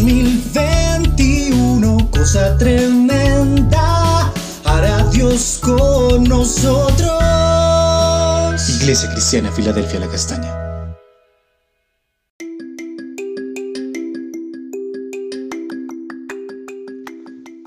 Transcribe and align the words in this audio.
2021, 0.00 2.08
cosa 2.10 2.56
tremenda, 2.56 4.32
hará 4.64 5.04
Dios 5.12 5.60
con 5.62 6.24
nosotros. 6.24 7.20
Iglesia 8.80 9.10
Cristiana, 9.12 9.52
Filadelfia, 9.52 10.00
La 10.00 10.08
Castaña. 10.08 10.56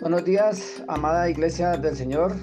Buenos 0.02 0.26
días, 0.26 0.84
amada 0.88 1.30
Iglesia 1.30 1.78
del 1.78 1.96
Señor, 1.96 2.36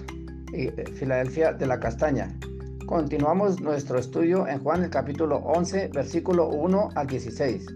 eh, 0.52 0.84
Filadelfia 1.00 1.52
de 1.52 1.66
la 1.66 1.80
Castaña. 1.80 2.38
Continuamos 2.86 3.60
nuestro 3.60 3.98
estudio 3.98 4.46
en 4.46 4.60
Juan 4.60 4.84
el 4.84 4.90
capítulo 4.90 5.38
11, 5.38 5.90
versículo 5.92 6.48
1 6.48 6.90
al 6.94 7.08
16, 7.08 7.66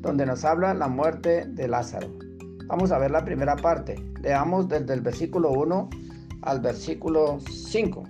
donde 0.00 0.26
nos 0.26 0.44
habla 0.44 0.74
la 0.74 0.88
muerte 0.88 1.44
de 1.46 1.68
Lázaro. 1.68 2.08
Vamos 2.66 2.92
a 2.92 2.98
ver 2.98 3.10
la 3.10 3.24
primera 3.24 3.56
parte. 3.56 3.96
Leamos 4.22 4.68
desde 4.68 4.94
el 4.94 5.00
versículo 5.00 5.50
1 5.50 5.90
al 6.42 6.60
versículo 6.60 7.38
5. 7.40 8.04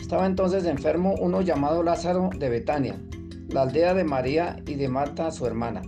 Estaba 0.00 0.26
entonces 0.26 0.64
enfermo 0.66 1.14
uno 1.20 1.40
llamado 1.40 1.82
Lázaro 1.82 2.30
de 2.38 2.48
Betania, 2.48 3.00
la 3.48 3.62
aldea 3.62 3.92
de 3.94 4.04
María 4.04 4.56
y 4.66 4.74
de 4.74 4.88
Marta 4.88 5.30
su 5.30 5.46
hermana. 5.46 5.82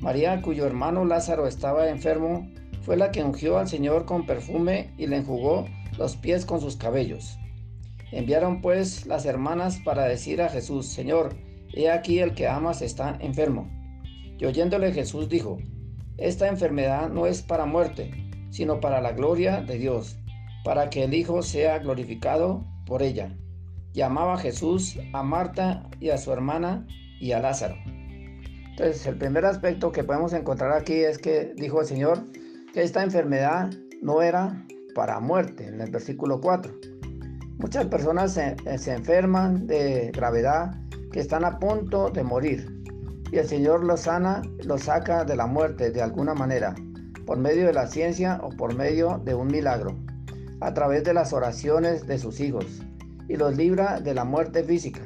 María, 0.00 0.42
cuyo 0.42 0.66
hermano 0.66 1.04
Lázaro 1.04 1.46
estaba 1.46 1.88
enfermo, 1.88 2.50
fue 2.82 2.96
la 2.96 3.10
que 3.10 3.22
ungió 3.22 3.58
al 3.58 3.68
Señor 3.68 4.04
con 4.04 4.26
perfume 4.26 4.92
y 4.96 5.06
le 5.06 5.16
enjugó 5.16 5.66
los 5.98 6.16
pies 6.16 6.44
con 6.44 6.60
sus 6.60 6.76
cabellos. 6.76 7.38
Enviaron 8.12 8.60
pues 8.60 9.06
las 9.06 9.26
hermanas 9.26 9.78
para 9.84 10.04
decir 10.04 10.42
a 10.42 10.48
Jesús, 10.48 10.86
Señor, 10.86 11.34
he 11.72 11.90
aquí 11.90 12.20
el 12.20 12.34
que 12.34 12.46
amas 12.46 12.82
está 12.82 13.16
enfermo. 13.20 13.68
Y 14.38 14.44
oyéndole 14.44 14.92
Jesús 14.92 15.28
dijo, 15.28 15.58
Esta 16.18 16.48
enfermedad 16.48 17.08
no 17.08 17.26
es 17.26 17.42
para 17.42 17.66
muerte, 17.66 18.10
sino 18.50 18.80
para 18.80 19.00
la 19.00 19.12
gloria 19.12 19.60
de 19.60 19.78
Dios, 19.78 20.18
para 20.64 20.90
que 20.90 21.04
el 21.04 21.14
Hijo 21.14 21.42
sea 21.42 21.78
glorificado 21.78 22.64
por 22.86 23.02
ella. 23.02 23.36
Llamaba 23.92 24.38
Jesús 24.38 24.98
a 25.12 25.22
Marta 25.22 25.88
y 26.00 26.10
a 26.10 26.18
su 26.18 26.32
hermana 26.32 26.86
y 27.20 27.32
a 27.32 27.40
Lázaro. 27.40 27.76
Entonces, 27.86 29.06
el 29.06 29.16
primer 29.16 29.46
aspecto 29.46 29.90
que 29.90 30.04
podemos 30.04 30.34
encontrar 30.34 30.72
aquí 30.72 30.94
es 30.94 31.16
que 31.16 31.54
dijo 31.56 31.80
el 31.80 31.86
Señor, 31.86 32.22
esta 32.74 33.02
enfermedad 33.02 33.70
no 34.02 34.20
era 34.20 34.66
para 34.94 35.18
muerte, 35.18 35.66
en 35.66 35.80
el 35.80 35.90
versículo 35.90 36.40
4. 36.42 36.74
Muchas 37.56 37.86
personas 37.86 38.34
se, 38.34 38.92
enferman 38.92 39.66
de 39.66 40.10
gravedad 40.12 40.74
que 41.10 41.20
están 41.20 41.46
a 41.46 41.58
punto 41.58 42.10
de 42.10 42.22
morir 42.22 42.84
y 43.30 43.38
el 43.38 43.46
Señor 43.46 43.84
los 43.84 44.00
sana, 44.00 44.42
los 44.64 44.82
saca 44.82 45.24
de 45.24 45.36
la 45.36 45.46
muerte 45.46 45.90
de 45.90 46.02
alguna 46.02 46.34
manera, 46.34 46.74
por 47.24 47.38
medio 47.38 47.66
de 47.66 47.72
la 47.72 47.86
ciencia 47.86 48.40
o 48.42 48.50
por 48.50 48.74
medio 48.74 49.20
de 49.24 49.34
un 49.34 49.48
milagro, 49.48 49.96
a 50.60 50.72
través 50.72 51.04
de 51.04 51.14
las 51.14 51.32
oraciones 51.32 52.06
de 52.06 52.18
sus 52.18 52.40
hijos 52.40 52.82
y 53.28 53.36
los 53.36 53.56
libra 53.56 54.00
de 54.00 54.14
la 54.14 54.24
muerte 54.24 54.62
física. 54.62 55.00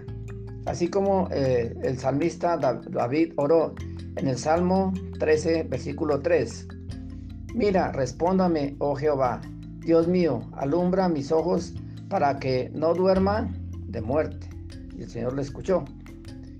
Así 0.66 0.88
como 0.88 1.28
eh, 1.30 1.74
el 1.82 1.98
salmista 1.98 2.56
David 2.56 3.32
oró 3.36 3.74
en 4.16 4.28
el 4.28 4.36
Salmo 4.36 4.92
13, 5.18 5.64
versículo 5.64 6.20
3. 6.20 6.68
Mira, 7.54 7.90
respóndame, 7.92 8.76
oh 8.78 8.94
Jehová, 8.94 9.40
Dios 9.80 10.06
mío, 10.06 10.42
alumbra 10.52 11.08
mis 11.08 11.32
ojos 11.32 11.74
para 12.08 12.38
que 12.38 12.70
no 12.74 12.94
duerma 12.94 13.50
de 13.86 14.00
muerte. 14.02 14.48
Y 14.96 15.02
el 15.02 15.10
Señor 15.10 15.34
le 15.34 15.42
escuchó. 15.42 15.84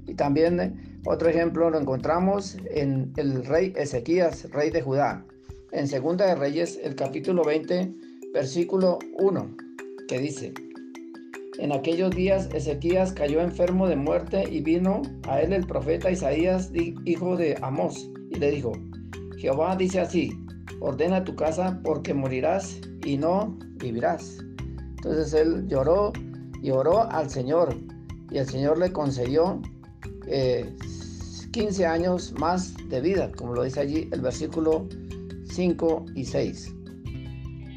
Y 0.06 0.14
también 0.14 0.89
otro 1.04 1.28
ejemplo 1.28 1.70
lo 1.70 1.78
encontramos 1.78 2.56
en 2.70 3.12
el 3.16 3.44
rey 3.44 3.72
Ezequías, 3.76 4.50
rey 4.50 4.70
de 4.70 4.82
Judá, 4.82 5.24
en 5.72 5.88
Segunda 5.88 6.26
de 6.26 6.34
Reyes, 6.34 6.78
el 6.82 6.94
capítulo 6.94 7.44
20, 7.44 7.94
versículo 8.34 8.98
1, 9.18 9.56
que 10.08 10.18
dice, 10.18 10.52
en 11.58 11.72
aquellos 11.72 12.14
días 12.14 12.48
Ezequías 12.54 13.12
cayó 13.12 13.40
enfermo 13.40 13.86
de 13.86 13.96
muerte 13.96 14.44
y 14.50 14.60
vino 14.60 15.02
a 15.28 15.40
él 15.40 15.52
el 15.52 15.66
profeta 15.66 16.10
Isaías, 16.10 16.72
hijo 17.04 17.36
de 17.36 17.56
Amós, 17.60 18.10
y 18.30 18.36
le 18.38 18.50
dijo, 18.50 18.72
Jehová 19.36 19.76
dice 19.76 20.00
así, 20.00 20.32
ordena 20.80 21.24
tu 21.24 21.36
casa 21.36 21.80
porque 21.84 22.14
morirás 22.14 22.80
y 23.04 23.16
no 23.16 23.58
vivirás. 23.76 24.38
Entonces 24.96 25.32
él 25.34 25.66
lloró 25.68 26.12
y 26.62 26.70
oró 26.70 27.10
al 27.10 27.30
Señor 27.30 27.76
y 28.30 28.38
el 28.38 28.46
Señor 28.46 28.78
le 28.78 28.92
concedió 28.92 29.60
15 30.30 31.82
eh, 31.82 31.86
años 31.86 32.32
más 32.38 32.74
de 32.88 33.00
vida, 33.00 33.30
como 33.36 33.54
lo 33.54 33.64
dice 33.64 33.80
allí 33.80 34.08
el 34.12 34.20
versículo 34.20 34.88
5 35.50 36.06
y 36.14 36.24
6. 36.24 36.74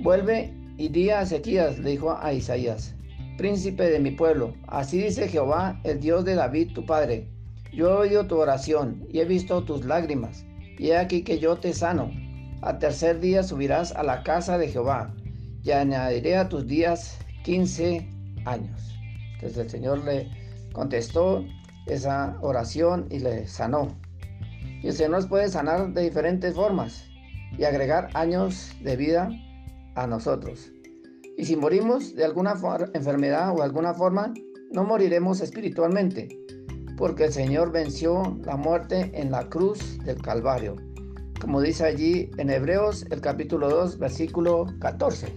Vuelve 0.01 0.53
y 0.77 0.89
di 0.89 1.09
a 1.09 1.21
Ezequías, 1.21 1.79
le 1.79 1.91
dijo 1.91 2.11
a 2.11 2.33
Isaías, 2.33 2.95
príncipe 3.37 3.89
de 3.89 3.99
mi 3.99 4.11
pueblo, 4.11 4.53
así 4.67 5.01
dice 5.01 5.27
Jehová, 5.27 5.79
el 5.83 5.99
Dios 5.99 6.25
de 6.25 6.35
David 6.35 6.73
tu 6.73 6.85
padre. 6.85 7.27
Yo 7.73 7.89
he 7.89 8.07
oído 8.07 8.27
tu 8.27 8.37
oración 8.37 9.05
y 9.11 9.19
he 9.19 9.25
visto 9.25 9.63
tus 9.63 9.85
lágrimas, 9.85 10.45
y 10.77 10.89
he 10.89 10.97
aquí 10.97 11.23
que 11.23 11.39
yo 11.39 11.57
te 11.57 11.73
sano 11.73 12.11
al 12.63 12.79
tercer 12.79 13.19
día 13.19 13.43
subirás 13.43 13.91
a 13.91 14.03
la 14.03 14.23
casa 14.23 14.57
de 14.57 14.69
Jehová 14.69 15.13
y 15.63 15.71
añadiré 15.71 16.37
a 16.37 16.47
tus 16.47 16.65
días 16.65 17.19
15 17.43 18.07
años. 18.45 18.95
Entonces 19.33 19.57
el 19.57 19.69
Señor 19.69 20.05
le 20.05 20.29
contestó 20.71 21.45
esa 21.85 22.37
oración 22.41 23.07
y 23.09 23.19
le 23.19 23.47
sanó. 23.47 23.87
Y 24.81 24.91
Señor 24.91 25.11
nos 25.11 25.27
puede 25.27 25.49
sanar 25.49 25.93
de 25.93 26.01
diferentes 26.01 26.55
formas 26.55 27.05
y 27.57 27.63
agregar 27.63 28.09
años 28.13 28.73
de 28.81 28.95
vida 28.95 29.29
a 29.95 30.07
nosotros. 30.07 30.71
Y 31.37 31.45
si 31.45 31.55
morimos 31.55 32.15
de 32.15 32.25
alguna 32.25 32.55
enfermedad 32.93 33.53
o 33.55 33.61
alguna 33.61 33.93
forma, 33.93 34.33
no 34.71 34.83
moriremos 34.83 35.41
espiritualmente, 35.41 36.29
porque 36.97 37.25
el 37.25 37.33
Señor 37.33 37.71
venció 37.71 38.37
la 38.43 38.57
muerte 38.57 39.11
en 39.13 39.31
la 39.31 39.47
cruz 39.49 39.99
del 40.03 40.21
Calvario 40.21 40.75
como 41.43 41.59
dice 41.59 41.83
allí 41.83 42.31
en 42.37 42.49
Hebreos 42.49 43.05
el 43.09 43.19
capítulo 43.19 43.69
2, 43.69 43.99
versículo 43.99 44.65
14. 44.79 45.27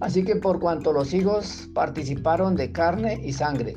Así 0.00 0.24
que 0.24 0.36
por 0.36 0.60
cuanto 0.60 0.94
los 0.94 1.12
hijos 1.12 1.68
participaron 1.74 2.56
de 2.56 2.72
carne 2.72 3.20
y 3.22 3.34
sangre, 3.34 3.76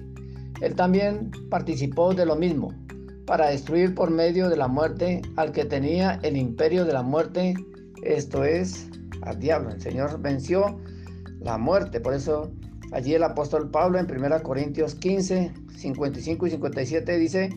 él 0.61 0.75
también 0.75 1.31
participó 1.49 2.13
de 2.13 2.25
lo 2.25 2.35
mismo, 2.35 2.73
para 3.25 3.49
destruir 3.49 3.93
por 3.93 4.09
medio 4.09 4.49
de 4.49 4.55
la 4.55 4.67
muerte 4.67 5.21
al 5.35 5.51
que 5.51 5.65
tenía 5.65 6.19
el 6.23 6.37
imperio 6.37 6.85
de 6.85 6.93
la 6.93 7.03
muerte, 7.03 7.53
esto 8.03 8.43
es, 8.45 8.87
al 9.21 9.37
diablo. 9.39 9.71
El 9.71 9.81
Señor 9.81 10.21
venció 10.21 10.79
la 11.41 11.57
muerte, 11.57 11.99
por 11.99 12.13
eso 12.13 12.51
allí 12.93 13.13
el 13.13 13.23
apóstol 13.23 13.69
Pablo 13.69 13.99
en 13.99 14.09
1 14.09 14.43
Corintios 14.43 14.95
15, 14.95 15.51
55 15.75 16.47
y 16.47 16.49
57 16.51 17.17
dice, 17.17 17.49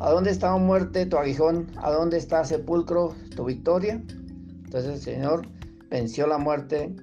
¿A 0.00 0.10
dónde 0.10 0.30
está 0.30 0.54
muerte 0.56 1.06
tu 1.06 1.16
aguijón? 1.16 1.70
¿A 1.76 1.90
dónde 1.90 2.18
está 2.18 2.44
sepulcro 2.44 3.14
tu 3.34 3.44
victoria? 3.44 4.02
Entonces 4.64 4.94
el 4.94 5.00
Señor 5.00 5.48
venció 5.90 6.26
la 6.26 6.38
muerte 6.38 6.94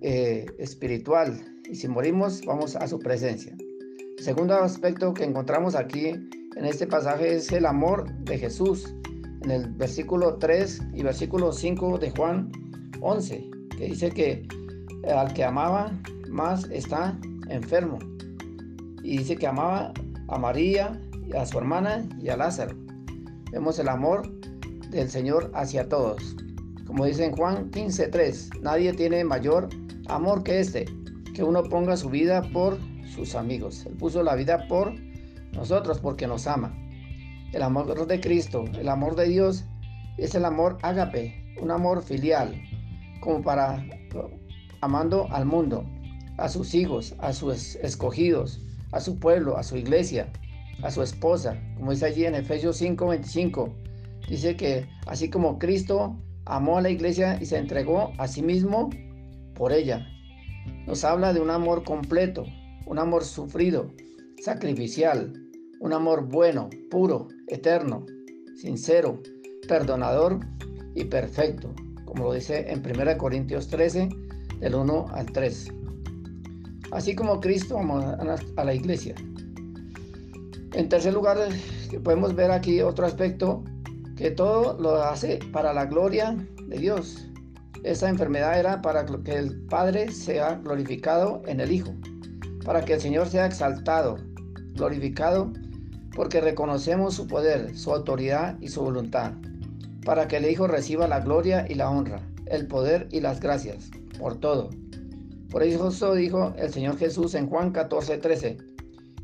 eh, 0.00 0.46
espiritual 0.58 1.40
y 1.68 1.74
si 1.74 1.88
morimos 1.88 2.42
vamos 2.46 2.76
a 2.76 2.86
su 2.88 2.98
presencia. 2.98 3.54
Segundo 4.28 4.56
aspecto 4.56 5.14
que 5.14 5.24
encontramos 5.24 5.74
aquí 5.74 6.08
en 6.08 6.64
este 6.66 6.86
pasaje 6.86 7.36
es 7.36 7.50
el 7.50 7.64
amor 7.64 8.12
de 8.24 8.36
Jesús. 8.36 8.94
En 9.40 9.50
el 9.50 9.70
versículo 9.70 10.36
3 10.36 10.82
y 10.92 11.02
versículo 11.02 11.50
5 11.50 11.96
de 11.96 12.10
Juan 12.10 12.52
11, 13.00 13.50
que 13.78 13.84
dice 13.86 14.10
que 14.10 14.46
al 15.10 15.32
que 15.32 15.44
amaba 15.44 15.98
más 16.28 16.68
está 16.68 17.18
enfermo. 17.48 17.98
Y 19.02 19.16
dice 19.16 19.34
que 19.34 19.46
amaba 19.46 19.94
a 20.28 20.38
María, 20.38 21.00
a 21.34 21.46
su 21.46 21.56
hermana 21.56 22.06
y 22.20 22.28
a 22.28 22.36
Lázaro. 22.36 22.76
Vemos 23.50 23.78
el 23.78 23.88
amor 23.88 24.30
del 24.90 25.08
Señor 25.08 25.50
hacia 25.54 25.88
todos. 25.88 26.36
Como 26.86 27.06
dice 27.06 27.24
en 27.24 27.34
Juan 27.34 27.70
15:3, 27.70 28.60
nadie 28.60 28.92
tiene 28.92 29.24
mayor 29.24 29.70
amor 30.06 30.42
que 30.42 30.60
este, 30.60 30.84
que 31.32 31.42
uno 31.42 31.62
ponga 31.62 31.96
su 31.96 32.10
vida 32.10 32.42
por 32.52 32.76
sus 33.14 33.34
amigos. 33.34 33.84
Él 33.86 33.94
puso 33.94 34.22
la 34.22 34.34
vida 34.34 34.66
por 34.68 34.94
nosotros 35.52 35.98
porque 36.00 36.26
nos 36.26 36.46
ama. 36.46 36.74
El 37.52 37.62
amor 37.62 38.06
de 38.06 38.20
Cristo, 38.20 38.64
el 38.78 38.88
amor 38.88 39.16
de 39.16 39.28
Dios, 39.28 39.64
es 40.18 40.34
el 40.34 40.44
amor 40.44 40.78
ágape, 40.82 41.56
un 41.60 41.70
amor 41.70 42.02
filial, 42.02 42.54
como 43.20 43.42
para 43.42 43.84
amando 44.80 45.26
al 45.30 45.46
mundo, 45.46 45.84
a 46.36 46.48
sus 46.48 46.74
hijos, 46.74 47.14
a 47.18 47.32
sus 47.32 47.76
escogidos, 47.76 48.60
a 48.92 49.00
su 49.00 49.18
pueblo, 49.18 49.56
a 49.56 49.62
su 49.62 49.76
iglesia, 49.76 50.30
a 50.82 50.90
su 50.90 51.02
esposa, 51.02 51.58
como 51.76 51.90
dice 51.90 52.06
allí 52.06 52.24
en 52.24 52.34
Efesios 52.34 52.80
5:25. 52.80 53.72
Dice 54.28 54.56
que 54.56 54.86
así 55.06 55.30
como 55.30 55.58
Cristo 55.58 56.16
amó 56.44 56.78
a 56.78 56.82
la 56.82 56.90
iglesia 56.90 57.38
y 57.40 57.46
se 57.46 57.58
entregó 57.58 58.12
a 58.18 58.28
sí 58.28 58.42
mismo 58.42 58.90
por 59.54 59.72
ella. 59.72 60.06
Nos 60.86 61.04
habla 61.04 61.32
de 61.32 61.40
un 61.40 61.50
amor 61.50 61.84
completo, 61.84 62.44
un 62.88 62.98
amor 62.98 63.22
sufrido, 63.22 63.90
sacrificial, 64.42 65.32
un 65.80 65.92
amor 65.92 66.26
bueno, 66.26 66.70
puro, 66.90 67.28
eterno, 67.46 68.04
sincero, 68.56 69.20
perdonador 69.68 70.40
y 70.94 71.04
perfecto, 71.04 71.72
como 72.06 72.24
lo 72.24 72.32
dice 72.32 72.70
en 72.70 72.82
1 72.84 73.18
Corintios 73.18 73.68
13, 73.68 74.08
del 74.60 74.74
1 74.74 75.06
al 75.12 75.26
3. 75.26 75.68
Así 76.90 77.14
como 77.14 77.40
Cristo 77.40 77.78
ama 77.78 78.18
a 78.56 78.64
la 78.64 78.74
iglesia. 78.74 79.14
En 80.72 80.88
tercer 80.88 81.12
lugar, 81.12 81.36
podemos 82.02 82.34
ver 82.34 82.50
aquí 82.50 82.80
otro 82.80 83.06
aspecto, 83.06 83.62
que 84.16 84.30
todo 84.30 84.78
lo 84.80 84.94
hace 84.96 85.38
para 85.52 85.72
la 85.74 85.84
gloria 85.84 86.36
de 86.66 86.78
Dios. 86.78 87.28
Esa 87.84 88.08
enfermedad 88.08 88.58
era 88.58 88.82
para 88.82 89.04
que 89.04 89.36
el 89.36 89.60
Padre 89.66 90.10
sea 90.10 90.56
glorificado 90.56 91.42
en 91.46 91.60
el 91.60 91.70
Hijo, 91.70 91.94
para 92.68 92.84
que 92.84 92.92
el 92.92 93.00
Señor 93.00 93.26
sea 93.26 93.46
exaltado, 93.46 94.18
glorificado, 94.74 95.50
porque 96.14 96.42
reconocemos 96.42 97.14
su 97.14 97.26
poder, 97.26 97.74
su 97.74 97.94
autoridad 97.94 98.60
y 98.60 98.68
su 98.68 98.82
voluntad, 98.82 99.32
para 100.04 100.28
que 100.28 100.36
el 100.36 100.44
Hijo 100.44 100.66
reciba 100.66 101.08
la 101.08 101.20
gloria 101.20 101.64
y 101.66 101.76
la 101.76 101.88
honra, 101.88 102.20
el 102.44 102.66
poder 102.66 103.08
y 103.10 103.20
las 103.20 103.40
gracias, 103.40 103.90
por 104.18 104.36
todo. 104.38 104.68
Por 105.50 105.62
eso 105.62 106.14
dijo 106.14 106.52
el 106.58 106.70
Señor 106.70 106.98
Jesús 106.98 107.34
en 107.34 107.46
Juan 107.46 107.72
14, 107.72 108.18
13, 108.18 108.58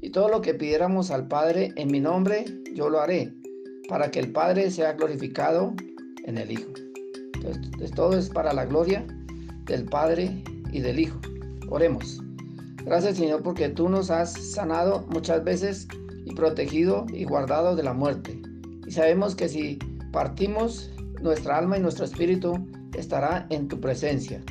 y 0.01 0.09
todo 0.09 0.31
lo 0.31 0.41
que 0.41 0.55
pidiéramos 0.55 1.11
al 1.11 1.29
Padre 1.29 1.75
en 1.77 1.93
mi 1.93 2.01
nombre, 2.01 2.47
yo 2.75 2.89
lo 2.89 2.99
haré, 2.99 3.31
para 3.91 4.11
que 4.11 4.21
el 4.21 4.33
Padre 4.33 4.71
sea 4.71 4.95
glorificado 4.95 5.75
en 6.25 6.39
el 6.39 6.51
Hijo. 6.51 6.73
Entonces, 7.35 7.91
todo 7.91 8.17
es 8.17 8.31
para 8.31 8.55
la 8.55 8.65
gloria 8.65 9.05
del 9.67 9.85
Padre 9.85 10.43
y 10.73 10.81
del 10.81 10.99
Hijo. 10.99 11.21
Oremos. 11.69 12.25
Gracias 12.85 13.17
Señor 13.17 13.43
porque 13.43 13.69
tú 13.69 13.89
nos 13.89 14.11
has 14.11 14.33
sanado 14.33 15.07
muchas 15.09 15.43
veces 15.43 15.89
y 16.25 16.35
protegido 16.35 17.07
y 17.13 17.25
guardado 17.25 17.77
de 17.77 17.83
la 17.83 17.93
muerte. 17.93 18.41
Y 18.87 18.91
sabemos 18.91 19.35
que 19.35 19.49
si 19.49 19.79
partimos, 20.13 20.91
nuestra 21.21 21.59
alma 21.59 21.79
y 21.79 21.81
nuestro 21.81 22.05
espíritu 22.05 22.69
estará 22.95 23.47
en 23.51 23.69
tu 23.69 23.81
presencia. 23.81 24.43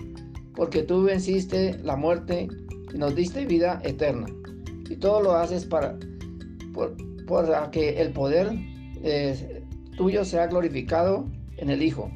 Porque 0.55 0.83
tú 0.83 1.03
venciste 1.03 1.77
la 1.83 1.95
muerte 1.95 2.47
y 2.93 2.97
nos 2.97 3.15
diste 3.15 3.45
vida 3.45 3.79
eterna. 3.83 4.27
Y 4.89 4.95
todo 4.95 5.21
lo 5.21 5.33
haces 5.33 5.65
para, 5.65 5.97
por, 6.73 6.95
que 7.71 8.01
el 8.01 8.11
poder 8.11 8.51
eh, 9.03 9.63
tuyo 9.97 10.25
sea 10.25 10.47
glorificado 10.47 11.25
en 11.57 11.69
el 11.69 11.81
Hijo 11.81 12.11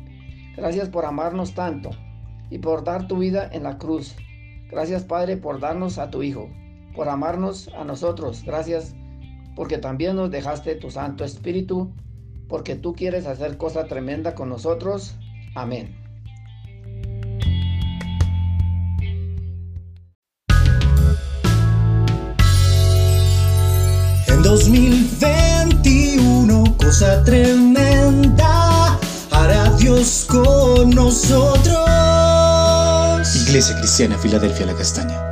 Gracias 0.57 0.89
por 0.89 1.05
amarnos 1.05 1.53
tanto 1.53 1.91
y 2.49 2.57
por 2.57 2.83
dar 2.83 3.07
tu 3.07 3.19
vida 3.19 3.47
en 3.53 3.61
la 3.61 3.77
cruz. 3.77 4.15
Gracias 4.69 5.03
Padre 5.03 5.37
por 5.37 5.59
darnos 5.59 5.97
a 5.97 6.09
tu 6.09 6.23
Hijo, 6.23 6.49
por 6.95 7.09
amarnos 7.09 7.69
a 7.77 7.83
nosotros. 7.83 8.43
Gracias 8.45 8.95
porque 9.55 9.77
también 9.77 10.15
nos 10.15 10.31
dejaste 10.31 10.75
tu 10.75 10.91
Santo 10.91 11.23
Espíritu, 11.23 11.91
porque 12.47 12.75
tú 12.75 12.93
quieres 12.93 13.25
hacer 13.25 13.57
cosa 13.57 13.85
tremenda 13.85 14.35
con 14.35 14.49
nosotros. 14.49 15.15
Amén. 15.55 15.95
En 24.27 24.43
2021, 24.43 26.77
cosa 26.77 27.23
tremenda 27.23 28.67
Dios 29.77 30.25
con 30.27 30.89
nosotros. 30.89 31.86
Iglesia 33.57 33.75
Cristiana, 33.79 34.17
Filadelfia, 34.19 34.67
la 34.67 34.75
Castaña. 34.75 35.26